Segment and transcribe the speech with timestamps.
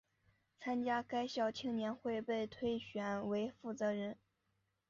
[0.59, 4.17] 参加该校青年会并被推选为负责人。